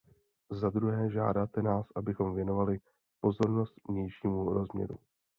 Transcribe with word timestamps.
Za 0.51 0.69
druhé, 0.69 1.09
žádáte 1.09 1.61
nás, 1.61 1.87
abychom 1.95 2.35
věnovali 2.35 2.79
pozornost 3.19 3.73
vnějšímu 3.89 4.53
rozměru. 4.53 4.97